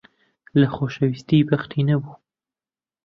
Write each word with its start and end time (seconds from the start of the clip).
لە 0.59 0.67
خۆشەویستی 0.75 1.47
بەختی 1.49 1.81
نەبوو. 1.89 2.13